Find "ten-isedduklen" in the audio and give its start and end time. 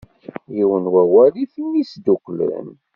1.53-2.67